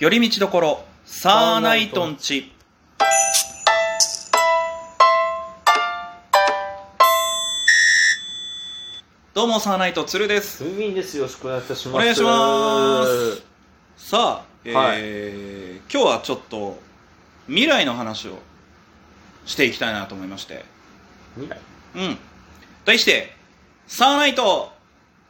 [0.00, 2.52] 寄り道どころサーナイトンチ。
[9.34, 10.62] どうもサーナイトつるです。
[10.62, 11.16] 風民です。
[11.16, 11.96] よろしくお願いいたします。
[11.96, 13.42] お願いします。
[13.96, 16.78] さあ、えー今日はちょっと
[17.48, 18.38] 未来の話を
[19.46, 20.64] していきたいなと思いまして。
[21.34, 21.58] 未来？
[21.96, 22.18] うん。
[22.84, 23.32] 題して
[23.88, 24.70] サーナイト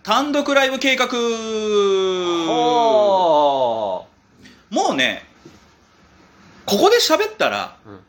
[0.03, 1.07] 単独ライブ計画。
[3.97, 4.05] は
[4.71, 5.25] もうね
[6.67, 8.01] ここで喋ったらあ、うん、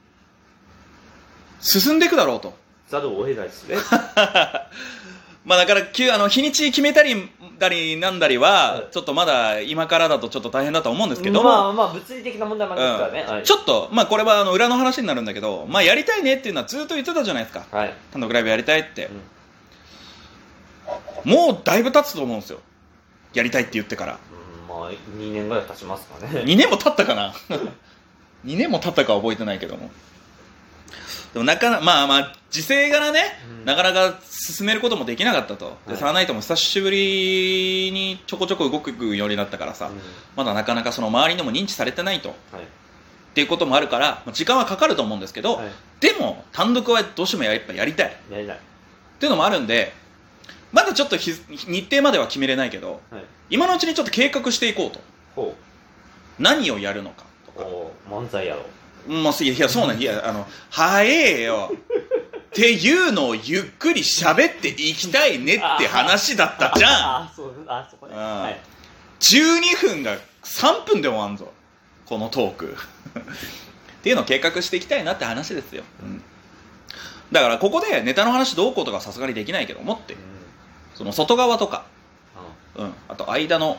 [1.62, 2.54] 進んでいくだろうと。
[2.90, 3.78] ざるを得ないですね。
[5.46, 8.88] まあだからきゅあの日にち決めたりだりなんだりは、はい。
[8.92, 13.44] ちょっとまだ今からだとちょっと大変だと思うんですけども、まあまあ物理的な問題もありますからね、はい。
[13.44, 17.66] ちょっとまあこれはあの裏の話になるんだけどまあやりたいねっていうのはずっと言ってたじゃないですか。
[17.72, 19.10] はい、単独ライブやりたいって。
[21.26, 22.60] うん、もうだいぶ経つと思うんですよ。
[23.34, 24.14] やりたいって言ってから。
[24.14, 24.18] うん。
[24.18, 24.20] ま
[24.88, 26.42] あ2年ぐらい経ちますかね。
[26.46, 27.34] 2年も経ったかな？
[28.46, 29.90] 2年も経ったかは覚えてないけども。
[31.34, 33.24] でもなかなまあまあ時勢柄ね、
[33.60, 33.66] うん。
[33.66, 36.02] なかなか進めることもできなかったと、ではい。
[36.02, 40.02] サーナイトも久しぶりにちょこちょこ動くようになったからさ、うん。
[40.36, 42.30] まだなかなかその周りにも認知されてないと。
[42.30, 42.64] っはい。
[43.36, 45.70] ていうこともあるからまあ時間はかかると思うんですけど、はい。
[46.00, 48.08] でも単独はどうしてもややっぱやりたい。
[48.08, 48.60] っやりない。
[49.20, 49.94] ていうのもあるんで
[50.72, 53.24] まだちょっと日日程までは決めれないけどはい。
[53.50, 55.00] 今のうちにちょっと計画していこうと。
[55.36, 55.56] ほ
[56.38, 57.26] 何をやるのか。
[57.46, 57.68] とかう。
[57.68, 58.66] おう漫才やろ
[59.08, 61.72] もういやいやそうなんいやあの早えよ。
[62.50, 66.92] っていうのをゆっくり喋っていきたいねって話だったじゃん。
[66.92, 68.14] あそうあそこね。
[68.16, 68.42] うん。
[68.42, 68.60] はい。
[69.20, 71.52] 12分が3分で終わんぞ
[72.06, 72.78] このトーク。
[74.00, 76.24] っていうのを計画していきたいなって話ですよ、うん。
[77.34, 80.14] だからここでネタの話どうこうとかさすがにできないけどもって。
[80.14, 80.39] うん
[81.00, 81.86] その外側とか、
[82.78, 83.78] うんうん、あと間の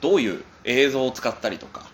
[0.00, 1.88] どういう映像を使ったりとか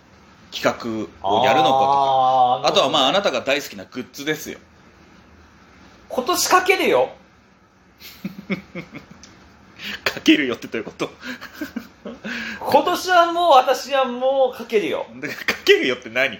[0.52, 2.62] 企画をやるのかとか。
[2.66, 4.58] あとはまああななたが大好きなグッズですよ。
[6.10, 7.08] 今年かけるよ。
[10.04, 11.08] かけるよってどういうこと？
[12.60, 15.06] 今年はもう私はもうかけるよ。
[15.22, 16.38] でかけるよって何？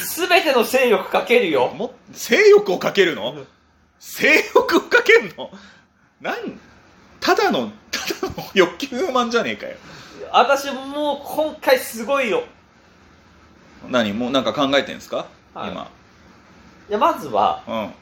[0.00, 1.68] すべての勢力かけるよ。
[1.68, 3.44] も性欲をかけるの？
[4.00, 5.52] 性欲をかけるの？
[6.20, 6.58] なん
[7.20, 9.76] ただのただの欲求不満じゃねえかよ。
[10.32, 12.44] 私もう今回すごいよ。
[13.88, 14.12] 何？
[14.12, 15.72] もうなんか考えてんすか、はい。
[16.88, 17.94] いやまずは今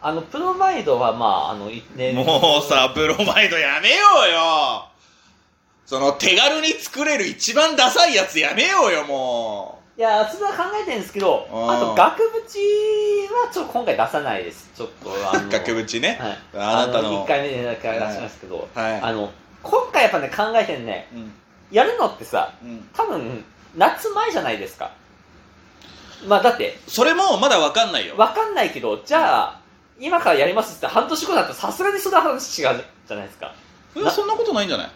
[0.00, 3.96] あのプロマイドはまああのいねうんもうさブロマイドやめよ
[4.28, 4.88] うよ。
[5.84, 12.28] その手軽に作れる一番ダサいやつやめようよもいやそれは考えてるんですけどうんあと額縁
[13.34, 14.70] はちょっと今回出さないです。
[14.76, 16.38] ちょっとあのう 額縁ね、はい。
[16.54, 17.24] あなたの。
[17.24, 19.00] 1回目で出しますけど、はい。
[19.00, 19.30] あの
[19.62, 21.08] 今回やっぱね考えてるね。
[21.14, 21.32] うん。
[21.70, 22.88] やるのってさうん。
[22.94, 24.90] 多分夏前じゃないですか。
[26.26, 28.14] まあだってそれもまだわかんないよ。
[28.16, 29.58] わかんないけどじゃあ
[29.98, 33.54] 今からやりますって半年後だったらさすがにその話違うじゃないですか、
[34.10, 34.90] そんなことないんじゃない？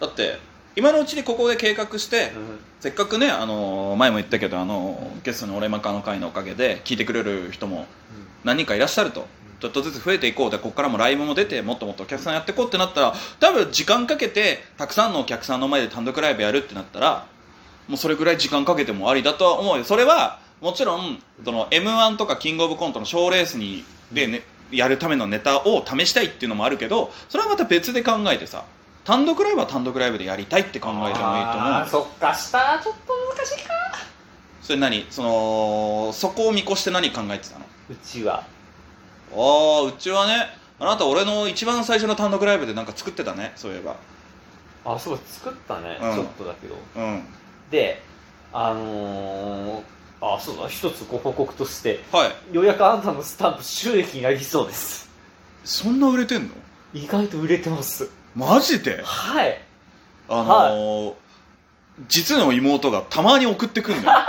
[0.00, 0.38] だって
[0.78, 2.30] 今のうちにここで計画して、
[2.78, 7.86] せっかくね、あのー前も言ったけど、あのーゲストの俺マカの会のおかげで聞いてくれる人も
[8.44, 9.26] 何人かいらっしゃると、
[9.58, 10.50] ちょっとずつ増えていこう。
[10.52, 17.26] でここからもライブも出てもっともっとお客さんやっていこうってなったら多分時間かけてたくさんのお客さんの前で単独ライブやるってなったら
[17.88, 19.82] もうそれぐらい時間かけてもありだとは思うよ。
[19.82, 28.64] それはもちろんその m 1とかキングオブコントの賞ーレースにで、ね、やるためのネタを試したいっていうのもあるけどそれはまた別で考えてさ
[29.08, 33.72] 単独ライブは単独ライブでやりたいって考えてもいいと思うそっかしたらちょっと難しいか。
[34.60, 35.06] それ何？
[35.08, 37.64] そのそこを見越して何考えてたの？
[37.88, 38.40] うちは。
[38.40, 38.44] あ
[39.34, 40.48] あうちはね。
[40.78, 43.96] あなた俺の一番最初の単独ライブでなんか作ってたねそういえば。
[44.84, 46.14] あそう作ったね、うん。
[46.14, 46.76] ちょっとだけど。
[46.96, 47.22] うん。
[47.70, 48.02] で
[48.52, 49.82] あのー、
[50.20, 52.54] あそうだ一つご報告としてはい。
[52.54, 55.08] ようやくあなたのスタンプ収益になりそうです。
[55.64, 56.50] そんな売れてんの？
[56.92, 59.02] 意外と売れてますマジで？
[59.02, 59.60] はい。
[60.28, 61.14] あのー
[62.06, 64.18] 実の妹がたまに送ってくんだよ。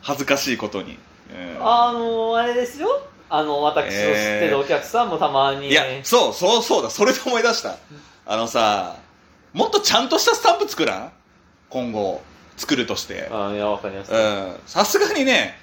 [0.00, 0.96] 恥ずかしいことに、
[1.30, 1.58] うん。
[1.60, 3.02] あのー、あれですよ。
[3.28, 6.88] あの私の知ってるお客さんもたまに、いやそうそうそうだ。
[6.88, 7.76] それで思い出した。
[8.24, 8.96] あのさ
[9.52, 11.12] もっとちゃんとしたスタンプ作らん？
[11.68, 12.22] 今後
[12.56, 13.28] 作るとして。
[13.30, 14.56] あいやわかります、うん。
[14.66, 15.60] さすがにね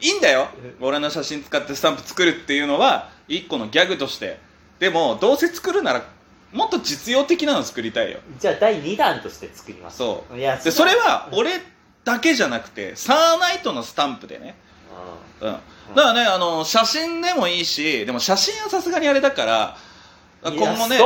[0.00, 0.48] いいんだよ。
[0.80, 4.38] 俺の写真使ってスタンプ作るっていうのは一個のギャグとして。
[4.78, 6.02] でもどうせ作るなら
[6.52, 8.18] もっと実用的なの作りたいよ。
[8.38, 9.98] じゃあ第2弾として作ります。
[9.98, 10.36] そう。
[10.36, 11.60] いやでそれはうん俺
[12.04, 14.56] だけじゃなくてサーナイトのスタンプでね。
[15.40, 15.52] うん。
[15.52, 15.60] だか
[15.94, 19.76] らねあの写真でもいいしでも写真はさすがにあれだから
[20.42, 20.98] うん今後ね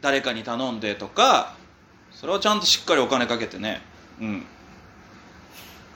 [0.00, 1.54] 誰かに頼んでとか
[2.12, 3.82] それはちゃんとしっかりお金かけてね。
[4.20, 4.46] うん。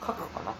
[0.01, 0.53] 書くかな？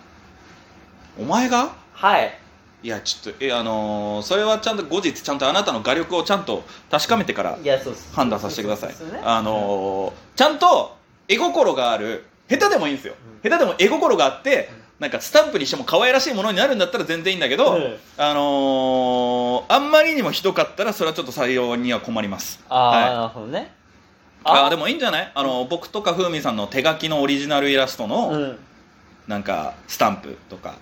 [1.19, 1.75] お前が？
[1.93, 2.33] はい。
[2.81, 8.15] いやちょっとえあのーそれはちゃんと後日ちゃんとあなたの画力をちゃんと確かめてからいやそうです。
[8.15, 8.93] 判断させてください。
[8.93, 9.23] そうですよね。
[9.25, 10.95] あのーちゃんと
[11.27, 17.97] 絵心がある下手でもいいんですよ、下手でも絵心があってなんかスタンプにしても可愛らしいものになるんだったら全然いいんだけど、うん。
[18.17, 22.63] あのーあんまりにもひどかったらそれはちょっと採用には困ります。
[22.69, 23.13] ああ、はい。
[23.13, 23.73] なるほどね。
[24.45, 25.31] あーでもいいんじゃない？
[25.35, 28.59] あの僕とかふうみさんの手書きのオリジナルイラストの、うん。
[29.27, 30.75] なんかスタンプとか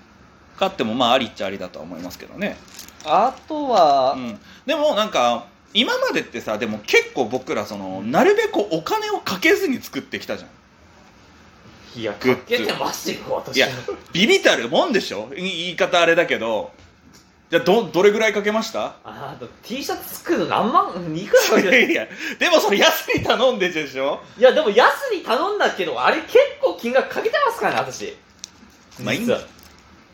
[0.58, 2.58] 買ってもまあありっちゃありだとは思いますけどね、
[3.06, 10.50] あとは、うん、でもなんか今までってさでも結構僕らそのなるべくお金をかけずに作ってきたじゃん。
[12.00, 13.58] いやかけてますよ私。
[13.58, 13.68] いや
[14.14, 15.30] ビビたるもんでしょ。
[15.36, 16.72] い言い方あれだけど。
[17.50, 18.88] じゃあどどれぐらいかけました？
[18.88, 22.06] ああと T シャツ作るの何万いくらかいけいや。
[22.38, 24.20] でもそれ安に頼んででしょ？
[24.38, 28.18] いやでも安に頼んだけどあれ結構金額かけてますからね私。
[29.02, 29.40] まあいいん実は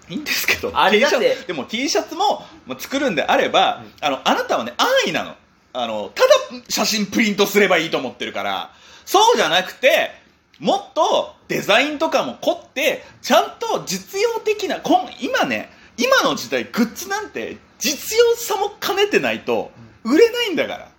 [0.10, 4.06] いいんですけどあれ T シャツでも T シャツもまあ作るんであれば、うん。
[4.06, 5.36] あのあなたはね安易なの。
[5.76, 6.30] あのただ
[6.70, 8.72] 写真プリントすればいいと思ってるから。
[9.06, 10.12] そうじゃなくて
[10.60, 14.82] もっとデザインとかも凝ってちゃんと実用的な
[15.20, 19.72] 今ね今の時代グッズなんて実用さも兼ねてないと
[20.04, 20.90] 売れないんだから。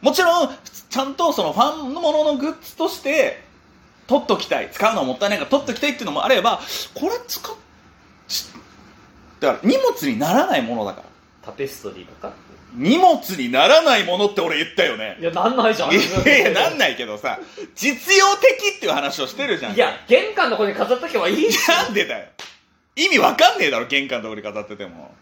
[0.00, 0.48] もちろん
[0.90, 3.42] ちゃんとそのファンのもののグッズとして
[4.06, 4.70] 取っときたい。
[4.72, 6.60] 使うのはもったいないから取っときたいっていうのもあれば
[6.94, 7.58] これ使っし
[9.40, 11.08] だから荷物にならないものだから。
[11.42, 12.32] タペストリーとか？
[12.74, 15.18] 荷物にならないものって俺言ったよね。
[15.20, 15.92] いやなんないじゃん。
[15.92, 17.38] いやいやなんないけどさ
[17.74, 19.74] 実用的っていう話をしてるじゃん。
[19.74, 22.26] いや玄関のとこに飾っとけばいいじなんでだよ。
[22.96, 25.12] 意味わかんねえだろ玄関のとこに飾ってても。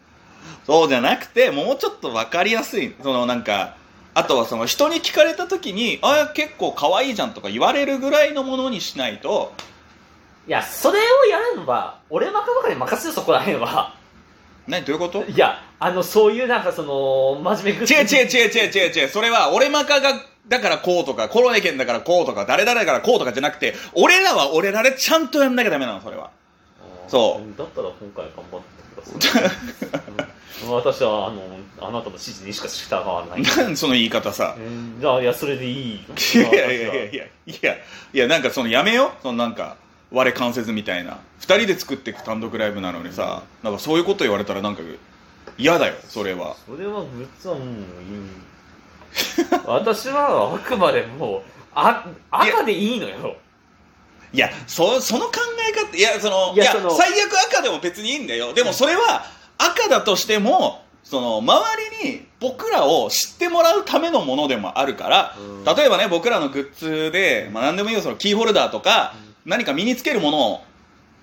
[0.66, 3.76] そうじゃなくてもうちょっとわかりやすいそのなんか
[4.14, 9.52] あとはその人に聞かれた時に「あ結構可愛いじゃん」とか言われるぐらいのものにしないと
[10.46, 13.94] いやそれをやるのは俺マカとかに任せるそこらへんは。
[14.66, 15.24] 何どういうこと？
[15.24, 19.08] いやあのそういうなんかその真面目グッズ違う違う違う違う違う違う。
[19.08, 26.30] それは俺マカがだからこうとかコロネケンだからこうとか誰々だからこうとかじゃなくて俺らは俺らでちゃんとやんなきゃダメなのそれは。
[27.08, 27.58] そう。
[27.58, 29.50] だったら今回頑張ってください、
[30.66, 31.42] うん、私はあの
[31.80, 33.42] あなたの指示にしか従わない。
[33.42, 34.56] なんその言い方さ。
[34.58, 36.04] うんじゃあいやそれでいい。
[36.34, 37.74] いやいやいやいやいや
[38.12, 39.76] いやなんかそのやめよそのなんか
[40.10, 41.18] 我関節みたいな。
[41.38, 44.82] 二人で作っていく単独ライブなのにさなんかそういうこと言われたらなんか
[45.56, 46.56] 嫌だよそれは。
[46.66, 47.76] それはグッズはもういい
[49.66, 51.42] 私はあくまでもう
[51.74, 53.36] あ赤でいいのよ。
[54.32, 55.32] いやそその考
[55.68, 58.52] え方いやそのいや最悪赤でも別にいいんだよ。
[58.52, 59.24] でもそれは
[59.58, 61.64] 赤だとしてもその周
[62.04, 65.64] りに僕らを知ってもらうためのものでもあるから、うん。
[65.64, 69.14] 例えばね僕らのグッズで、まあ、何でもいいよそのキーホルダーとか、
[69.44, 70.62] 何か身につけるもの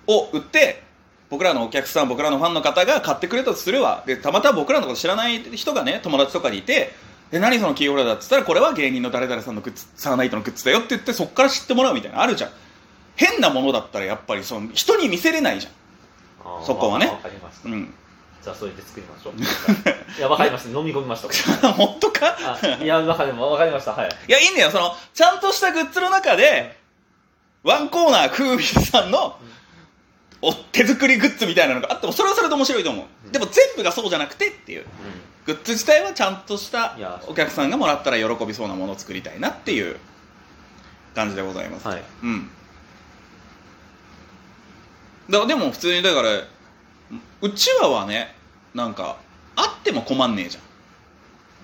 [0.06, 0.82] を売って
[1.30, 4.02] 僕らのお客さん僕らのファンの方が買ってくれたとするわ。
[4.06, 6.92] でたまたま僕らのこと知らない人がね友達とかにいて
[7.30, 12.50] で何そのキーホルダーって言ったらこれは芸人の誰々さんのグッズサーナイトのグッズだよって言ってそこから知ってもらうみたいなのあるじゃん。
[13.16, 16.64] 変なものだったらやっぱりその人に見せれないじゃん。
[16.64, 17.06] そこはね。
[17.06, 17.92] わかりました、うん。
[18.42, 19.34] じゃあそれで作りましょう。
[20.18, 20.78] いやわかりました。
[20.78, 22.36] 飲み込みました 本当か？
[22.62, 23.92] あいやわかりわかりました。
[23.92, 24.08] はい。
[24.28, 24.70] いやいいんだよ。
[24.70, 26.77] そのちゃんとしたグッズの中で
[27.68, 29.38] ワンコーナークービーさんの
[30.40, 33.32] お手作りグッズみたいなのがあってもそれはそれで面白いと思う、うん。
[33.32, 34.86] でも全部がそうじゃなくてっていう。
[35.44, 36.96] グッズ自体はちゃんとした
[37.26, 39.96] お客さんがもらったら喜びそうなものを作りたいなっていう
[41.14, 42.02] 感じでございます、はい。
[42.22, 42.50] うん。
[45.28, 46.30] だでも普通にだから
[47.42, 48.34] うちわはね
[48.74, 49.18] なんか
[49.56, 50.58] あっても困んねえじ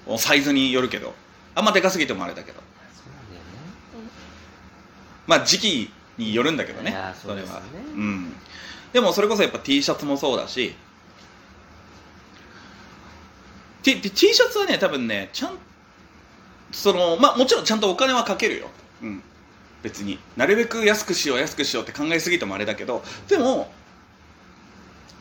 [0.08, 0.18] ゃん。
[0.18, 1.14] サイズによるけど。
[1.54, 2.61] あんまでかすぎてもあれだけど
[5.26, 6.95] まあ時期によるんだけどね。
[7.21, 7.62] それは。
[7.95, 8.33] うん。
[8.93, 10.75] でもそれこそやっぱ T シャツもそうだし。
[13.83, 15.59] T, T シャツはね多分ねちゃん
[16.73, 18.69] そのまあもちろんちゃんとお金はかけるよ、
[19.02, 19.23] うん、
[19.83, 20.19] 別に。
[20.37, 23.02] なるべく安くしよう安くしようって考えすぎてもあれだけど。
[23.28, 23.71] でも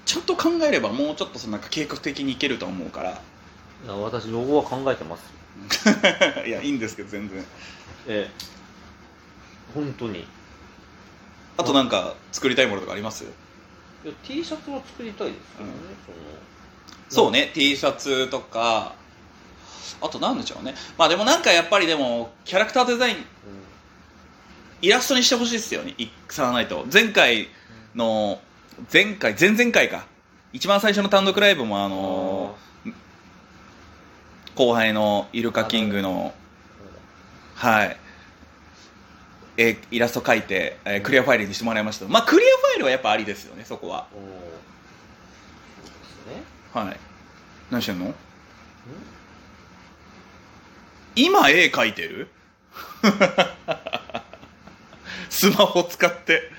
[0.06, 3.22] ちゃんと考えればもうちょっとそのなんか計画的にいけると思うから。
[3.86, 5.34] いや私ロゴは考えてます
[6.48, 7.44] いやいいんですけど全然。
[8.08, 8.54] ええ
[9.74, 10.20] 本当に。
[10.20, 10.26] い
[11.58, 13.26] あとなんか作りたいものとかあります？
[14.04, 15.74] や T シャツは作りたいですけどね、
[17.10, 18.96] そうね T シャツとか。
[20.02, 20.74] あと何でしょうね。
[20.98, 23.26] まあでもなんかやっぱりでもキャラクターデザインその
[24.82, 25.94] イラストにしてほしいですよね。
[25.98, 26.86] いさないと。
[26.92, 27.48] 前回
[27.96, 28.42] の
[28.92, 30.08] 前回前々回か。
[30.52, 32.56] 一番最初の単独ライブもあの
[34.56, 36.34] 後輩のイルカキングの
[37.56, 37.98] はい
[39.58, 42.06] えーイラスト描いて、えークリアファイルにしてもらいました。
[42.08, 44.08] まあクリアファイルはやっぱありですよねそこは。
[46.74, 47.00] はい。
[47.70, 48.14] 何してんの？
[51.16, 52.28] 今絵描いてる？
[55.30, 56.50] スマホ使って。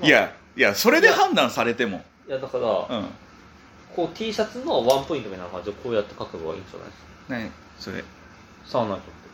[0.00, 0.06] うん。
[0.06, 2.02] いやいやそれで判断されても。
[2.26, 3.06] いやだから、うん。
[3.94, 7.04] こう T シャツのワンポイントみたいな感じでこうやって書けばいいんじゃないですか？
[7.28, 7.50] 何？
[7.78, 8.02] それ。
[8.64, 9.25] サウナイトって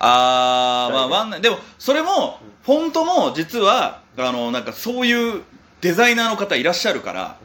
[0.00, 5.42] あーまあはいワンナでもそれもフォントも実はあのなんかそういう
[5.80, 7.38] デザイナーの方いらっしゃるから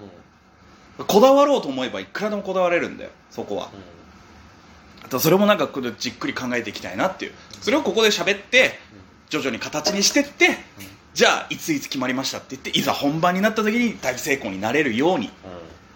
[1.00, 3.66] うこだわろうと思えばいくらでもこだわれるんだよそこは。
[3.66, 3.74] んうん。
[5.06, 5.68] あとそれもなんか
[5.98, 7.34] じっくり考えていきたいなっていう。
[7.62, 8.80] それをここで喋って
[9.30, 10.58] 徐々に形にしてって
[11.14, 15.32] じゃあいついつ決まりましたって言っていざ本番になった時に大成功になれるようにうん。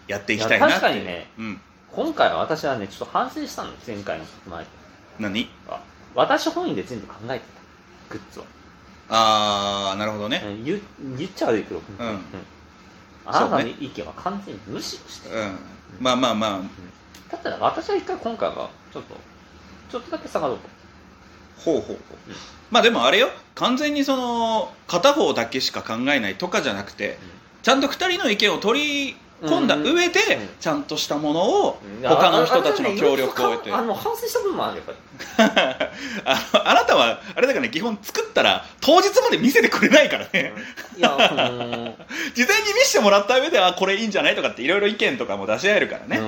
[0.08, 0.82] やっていきたいなっていう。
[0.82, 1.62] 確かにねうん。
[1.92, 4.66] 今回は私はねちょっと反省したの前回の前。
[5.20, 5.50] 何？
[5.68, 5.80] あ
[6.18, 7.46] 私本位で全部考えて
[8.10, 8.16] た。
[8.16, 8.44] グッズを、
[9.10, 10.42] ああなるほどね。
[10.44, 10.82] うん言
[11.16, 12.20] 言っちゃ悪いけど、うん。
[13.24, 15.58] あなたの意見は完全に無視をしてる、うん。
[16.00, 16.62] まあまあま
[17.30, 19.16] だったら私は一回今回はちょっと
[19.92, 20.68] ちょっとだけ下がろうと。
[20.68, 21.86] あほうほう。
[21.86, 21.98] ほう
[22.72, 23.30] まあでもあれよ。
[23.54, 27.18] 完全にその片方だけしか考えないとかじゃなくて
[27.62, 29.67] ちゃんと2人の意見を取り込ん。
[29.67, 30.50] だ上でうん。
[30.60, 33.72] ちゃんとしたものを他の人たちの協力を得て。
[33.72, 35.91] あの反省した部分もあるよやっぱり。
[36.63, 40.53] あなたはあれだからね基本作ったら当日まで見せてくれないからね。
[40.98, 41.94] いや、あのー。
[42.34, 46.20] 事前に見せてもらった上ではこれいいんじゃないとかっていろいろ意見とかも出し合えるからね、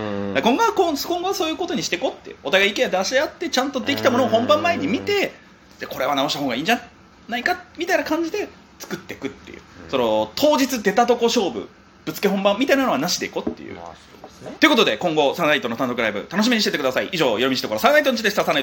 [0.41, 5.33] 今後は今後はそういうことにしていこうってお互い意見出し合ってちゃんとできたものを本番前に見て
[5.79, 6.81] でこれは直した方がいいんじゃ
[7.27, 8.49] ないかみたいな感じで
[8.79, 9.89] 作っていくっていう、うん。
[9.89, 11.69] その当日出たとこ勝負
[12.09, 14.09] ぶっつけ本番みたいなのはなしでいこうっていう、まあ
[14.49, 14.55] ね。
[14.59, 17.09] ということで今後サナイトの単独ライブ楽しみにしててください。
[17.11, 18.43] 以上夜道ところサナイトの地でした。
[18.43, 18.57] サナイト